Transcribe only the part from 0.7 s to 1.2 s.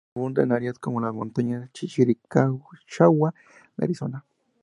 como las